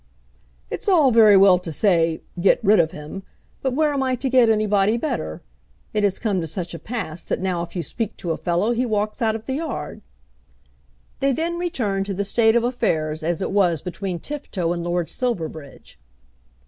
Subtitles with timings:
[0.71, 3.21] "It's all very well to say 'Get rid of him,'
[3.61, 5.43] but where am I to get anybody better?
[5.93, 8.71] It has come to such a pass that now if you speak to a fellow
[8.71, 10.01] he walks out of the yard."
[11.19, 15.07] They then returned to the state of affairs, as it was between Tifto and Lord
[15.07, 15.99] Silverbridge.